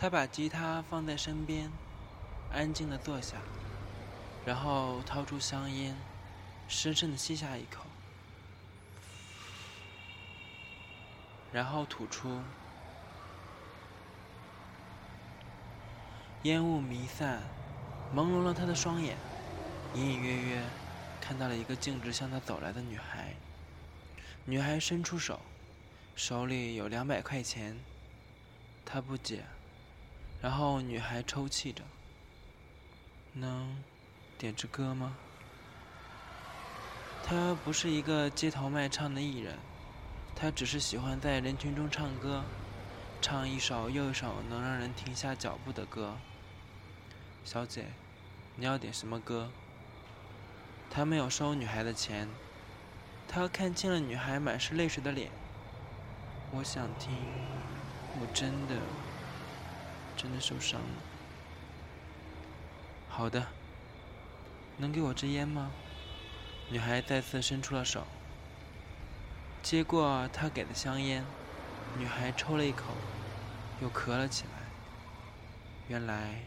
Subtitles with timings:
[0.00, 1.70] 他把吉他放在身边，
[2.50, 3.36] 安静的坐下，
[4.46, 5.94] 然后掏出香烟，
[6.68, 7.84] 深深的吸下一口，
[11.52, 12.40] 然后吐出。
[16.44, 17.42] 烟雾弥散，
[18.16, 19.18] 朦胧了他的双眼，
[19.92, 20.62] 隐隐约约
[21.20, 23.34] 看到了一个径直向他走来的女孩。
[24.46, 25.40] 女孩伸出手，
[26.16, 27.76] 手里有两百块钱。
[28.86, 29.44] 他不解，
[30.40, 31.82] 然后女孩抽泣着
[33.34, 33.82] ：“能
[34.38, 35.16] 点支歌吗？”
[37.22, 39.58] 他不是一个街头卖唱的艺人，
[40.34, 42.42] 他只是喜欢在人群中唱歌，
[43.20, 46.16] 唱一首又一首能让人停下脚步的歌。
[47.44, 47.86] 小姐，
[48.56, 49.50] 你要点什么歌？
[50.88, 52.28] 他没有收女孩的钱，
[53.28, 55.30] 他看清了女孩满是泪水的脸。
[56.52, 57.12] 我想听，
[58.18, 58.74] 我真的，
[60.20, 60.86] 真的受伤了。
[63.08, 63.46] 好的，
[64.76, 65.70] 能给我支烟吗？
[66.68, 68.06] 女孩再次伸出了手，
[69.62, 71.24] 接过他给的香烟，
[71.96, 72.92] 女孩抽了一口，
[73.80, 74.50] 又咳了起来。
[75.88, 76.42] 原来。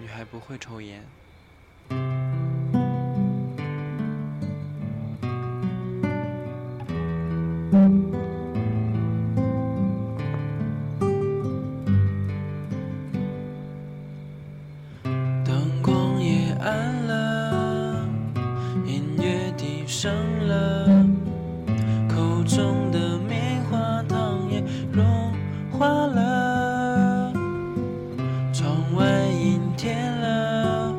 [0.00, 1.04] 女孩不会抽烟。
[20.00, 20.12] 上
[20.46, 20.86] 了，
[22.08, 25.04] 口中的棉花糖也融
[25.72, 27.32] 化了，
[28.52, 29.60] 窗外阴。
[29.76, 30.94] 天了，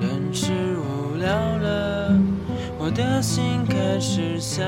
[0.00, 2.18] 人是无聊了，
[2.80, 4.66] 我的心开始想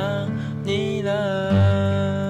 [0.62, 2.21] 你了。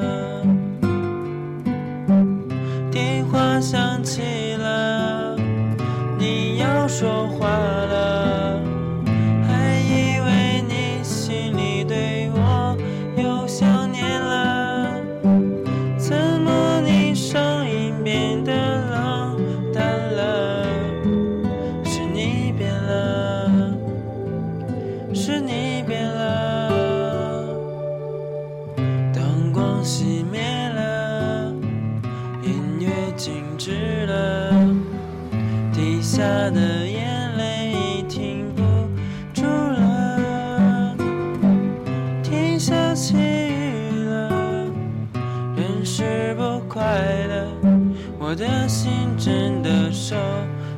[48.83, 50.17] 心真的受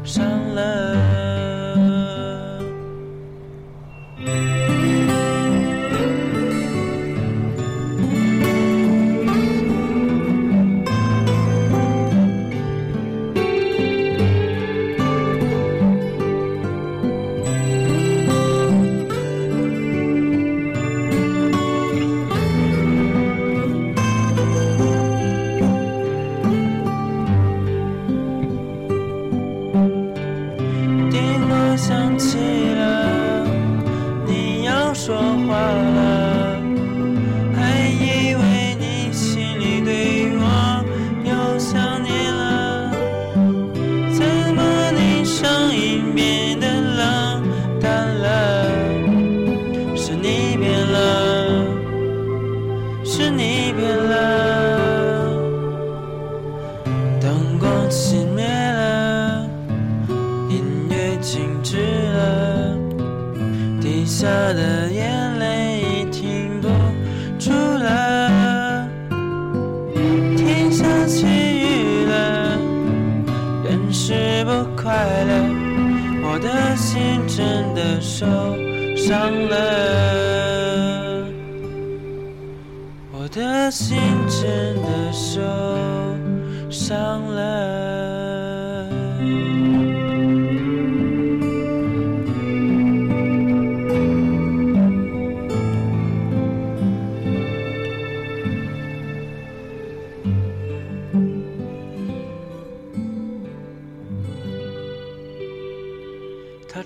[0.04, 0.22] 伤
[0.54, 0.94] 了。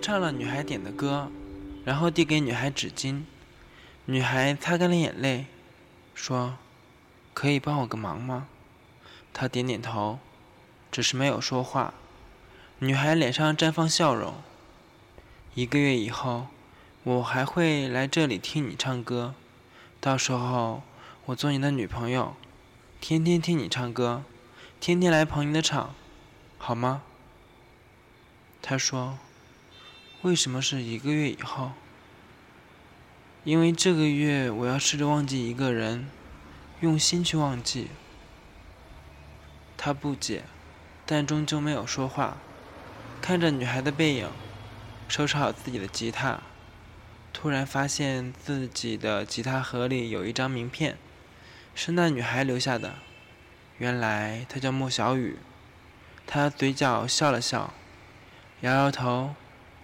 [0.00, 1.30] 唱了女孩点的歌，
[1.84, 3.24] 然后递给女孩纸巾。
[4.06, 5.46] 女孩擦干了眼泪，
[6.14, 6.56] 说
[7.34, 8.48] ：“可以帮我个忙吗？”
[9.34, 10.18] 他点点头，
[10.90, 11.92] 只是没有说话。
[12.78, 14.34] 女孩脸上绽放笑容。
[15.54, 16.46] 一个月以后，
[17.02, 19.34] 我还会来这里听你唱歌，
[20.00, 20.82] 到时候
[21.26, 22.34] 我做你的女朋友，
[23.00, 24.22] 天天听你唱歌，
[24.80, 25.94] 天天来捧你的场，
[26.56, 27.02] 好吗？”
[28.62, 29.18] 他说
[30.22, 31.72] ：“为什么是一个月以后？
[33.44, 36.10] 因为这个月我要试着忘记一个人，
[36.80, 37.88] 用心去忘记。”
[39.78, 40.42] 他不解，
[41.06, 42.38] 但终究没有说话，
[43.22, 44.28] 看着女孩的背影，
[45.08, 46.40] 收拾好自己的吉他。
[47.32, 50.98] 突然发现自己的吉他盒里有一张名片，
[51.76, 52.96] 是那女孩留下的。
[53.78, 55.38] 原来她叫莫小雨。
[56.26, 57.72] 他嘴角笑了笑，
[58.62, 59.36] 摇摇头，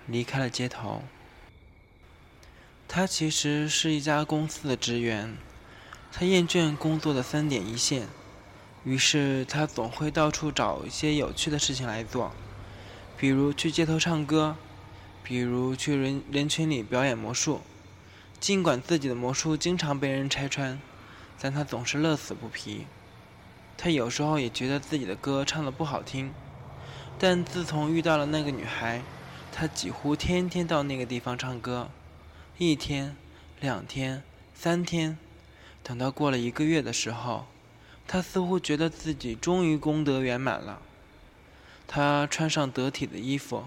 [0.06, 1.02] 离开了街头。
[2.86, 5.36] 他其实是一家公司的职员，
[6.12, 8.08] 他厌倦工作的三点一线，
[8.84, 12.32] 于是他总会到处找一些有趣的事情来做，
[13.16, 14.56] 比如去街头唱歌。
[15.26, 17.62] 比如去人人群里表演魔术，
[18.38, 20.78] 尽管自己的魔术经常被人拆穿，
[21.40, 22.84] 但他总是乐此不疲。
[23.78, 26.34] 他有时候也觉得自己的歌唱得不好听，
[27.18, 29.00] 但自从遇到了那个女孩，
[29.56, 31.88] 他几乎天天到那个地方唱歌。
[32.58, 33.14] 一天、
[33.60, 35.16] 两天、三天，
[35.84, 37.46] 等到过了一个月的时候，
[38.08, 40.82] 他似乎觉得自己终于功德圆满了。
[41.86, 43.66] 他穿上得体的衣服。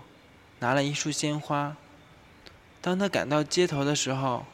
[0.60, 1.78] 拿了一束鲜花。
[2.82, 4.46] 当他赶到街头的时候，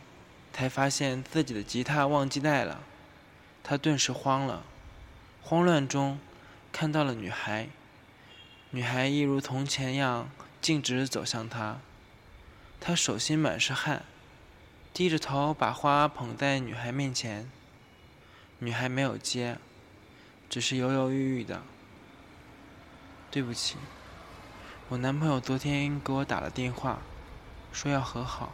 [0.52, 2.84] 才发现自己的吉他忘记带了。
[3.64, 4.66] 他顿时慌了，
[5.42, 6.20] 慌乱中
[6.74, 7.70] 看到了女孩。
[8.72, 10.30] 女孩一如从前样
[10.64, 11.82] 径直走向他，
[12.80, 14.06] 他手心满是汗，
[14.94, 17.52] 低着头把花捧在女孩面前。
[18.60, 19.58] 女孩没有接，
[20.50, 21.64] 只是犹犹豫豫的
[23.30, 23.76] ：“对不起。”
[24.88, 27.00] 我男朋友昨天给我打了电话，
[27.74, 28.54] 说要和好。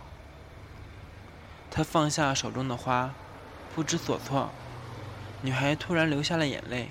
[1.69, 3.13] 他放下手中的花，
[3.75, 4.49] 不知所措。
[5.43, 6.89] 女孩突然流下了眼泪。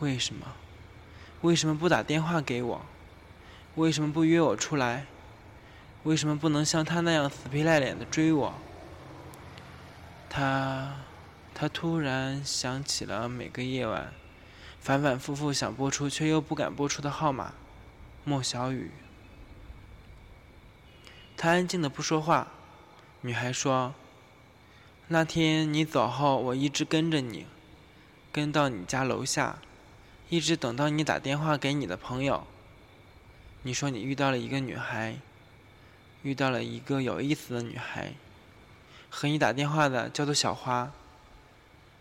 [0.00, 0.56] 为什么？
[1.42, 2.84] 为什么不打电话给我？
[3.76, 5.06] 为什么不约我出来？
[6.02, 8.54] 为什么不能像他那样死皮赖脸的追我？
[10.28, 10.96] 他，
[11.54, 14.12] 他突然想起了每个夜晚，
[14.80, 17.54] 反反复复想拨出却又不敢拨出的号码。
[18.24, 18.90] 莫小雨，
[21.36, 22.48] 他安静的不说话。
[23.22, 23.94] 女孩说
[25.08, 27.46] ：“那天你走后，我一直跟着你，
[28.30, 29.58] 跟到你家楼下，
[30.28, 32.46] 一直等到你打电话给你的朋友。
[33.62, 35.18] 你说你遇到了一个女孩，
[36.22, 38.14] 遇到了一个有意思的女孩，
[39.08, 40.92] 和你打电话的叫做小花。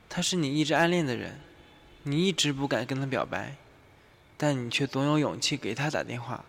[0.10, 1.40] 她是你一直暗恋的人，
[2.04, 3.56] 你一直不敢跟她表白。”
[4.38, 6.44] 但你却总有勇气给她打电话。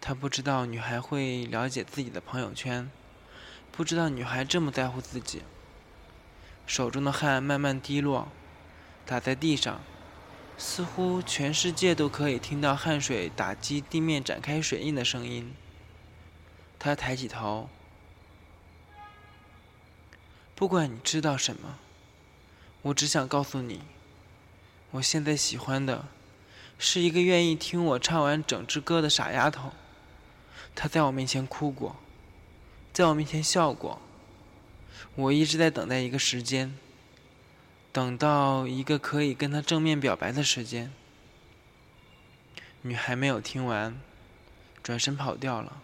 [0.00, 2.90] 他不知道女孩会了解自己的朋友圈，
[3.70, 5.42] 不知道女孩这么在乎自己。
[6.66, 8.26] 手中的汗慢慢滴落，
[9.06, 9.80] 打在地上，
[10.58, 15.54] 似乎全世界都可以听到汗水打击地面展开水印的声音。
[16.78, 17.68] 他抬起头，
[20.54, 21.78] 不管你知道什么，
[22.82, 23.82] 我只想告诉你，
[24.92, 26.06] 我现在喜欢的。
[26.78, 29.72] 是一个愿意听我唱完整支歌的傻丫头。
[30.74, 31.96] 她在我面前哭过，
[32.92, 33.98] 在我面前笑过。
[35.14, 36.76] 我一直在等待一个时间，
[37.96, 40.92] 等到一个可以跟她正面表白的时间。
[42.82, 43.98] 女孩没有听完，
[44.82, 45.80] 转身跑掉了。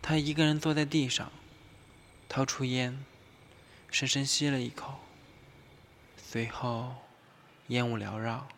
[0.00, 1.30] 她一个人坐在地上，
[2.30, 3.04] 掏出烟，
[3.90, 5.00] 深深吸了一口，
[6.16, 6.94] 随后
[7.66, 8.48] 烟雾缭绕。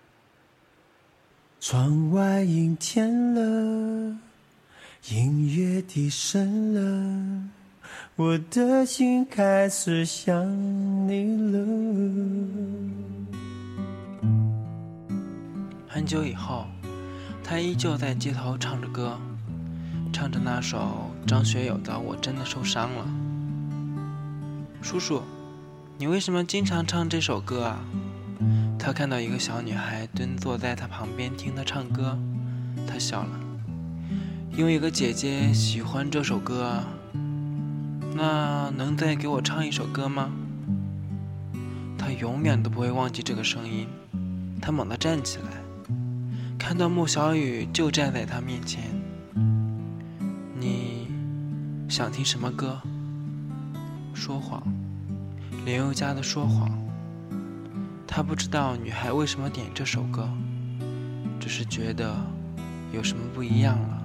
[1.58, 4.16] 窗外阴天了，
[5.08, 7.48] 音乐低声了，
[8.16, 10.46] 我的心开始想
[11.08, 11.58] 你了。
[15.88, 16.66] 很久以后，
[17.44, 19.18] 他依旧在街头唱着歌，
[20.12, 23.06] 唱着那首张学友的《我真的受伤了》。
[24.84, 25.22] 叔叔，
[25.98, 27.80] 你为什么经常唱这首歌啊？
[28.78, 32.18] 他看到一个小女孩蹲坐在他旁边听他唱歌，
[32.86, 33.40] 他笑了。
[34.56, 36.82] 因为有个姐姐喜欢这首歌，
[38.14, 40.30] 那能再给我唱一首歌吗？
[41.98, 43.86] 他永远都不会忘记这个声音。
[44.60, 45.50] 他猛地站起来，
[46.58, 48.82] 看到穆小雨就站在他面前。
[50.58, 51.08] 你
[51.88, 52.80] 想听什么歌？
[54.14, 54.62] 说谎，
[55.64, 56.68] 林宥嘉的《说谎》。
[58.06, 60.28] 他不知道女孩为什么点这首歌，
[61.40, 62.14] 只是觉得
[62.92, 64.01] 有什么不一样了。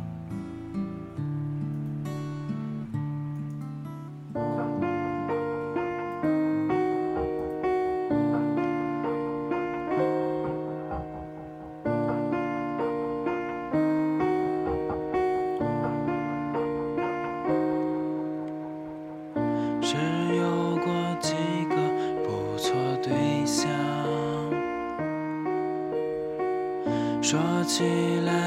[27.77, 28.47] 起来。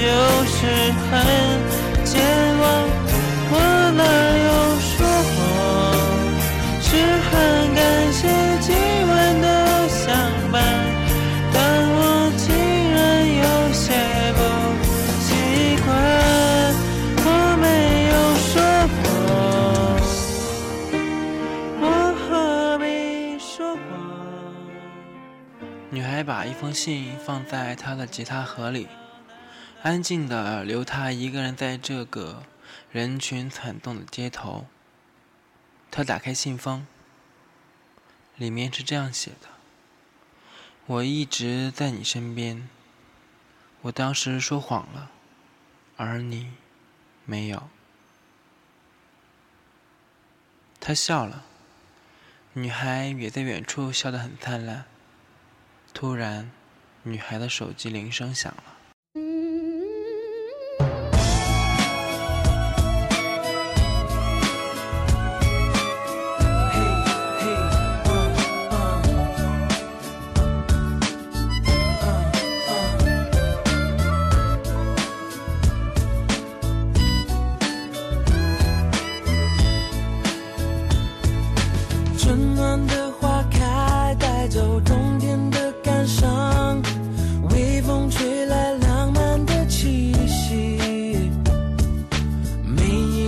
[0.00, 0.06] 就
[0.46, 0.64] 是
[1.10, 1.12] 很
[2.06, 2.16] 健
[2.58, 2.64] 忘，
[3.52, 3.54] 我
[3.98, 4.02] 哪
[4.46, 4.48] 有
[4.80, 4.96] 说
[5.28, 5.38] 谎？
[6.80, 6.88] 是
[7.28, 7.30] 很
[7.74, 7.78] 感
[8.10, 8.18] 谢
[8.62, 8.68] 今
[9.06, 9.46] 晚的
[9.88, 10.08] 相
[10.50, 10.56] 伴，
[11.52, 11.54] 但
[11.92, 12.00] 我
[12.38, 12.48] 竟
[12.96, 13.92] 然有些
[14.32, 14.40] 不
[15.20, 15.28] 习
[15.84, 15.86] 惯。
[17.22, 17.28] 我
[17.60, 17.64] 没
[18.08, 18.12] 有
[18.48, 18.52] 说
[18.96, 19.04] 谎，
[21.82, 21.84] 我
[22.24, 22.28] 何
[22.78, 22.82] 必
[23.38, 23.78] 说谎？
[25.90, 28.88] 女孩把一封信放在她的吉他盒里。
[29.82, 32.44] 安静的留他一个人在这个
[32.90, 34.66] 人群惨动的街头。
[35.90, 36.86] 他打开信封。
[38.36, 39.48] 里面是这样写的。
[40.86, 42.70] 我一直在你身边，
[43.82, 45.10] 我当时说谎了，
[45.98, 46.54] 而你
[47.26, 47.68] 没有。
[50.80, 51.44] 他笑了，
[52.54, 54.86] 女孩也在远处笑得很灿烂。
[55.92, 56.50] 突然，
[57.02, 58.79] 女孩的手机铃声响了。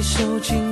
[0.02, 0.71] 手紧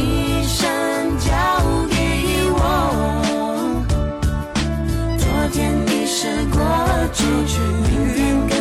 [6.21, 6.61] 是过
[7.15, 7.23] 去，
[7.89, 8.60] 明天